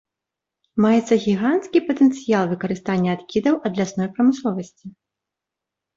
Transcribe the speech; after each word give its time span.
Маецца 0.85 1.15
гіганцкі 1.25 1.83
патэнцыял 1.91 2.43
выкарыстання 2.55 3.09
адкідаў 3.19 3.55
ад 3.69 3.73
лясной 3.81 4.07
прамысловасці. 4.17 4.85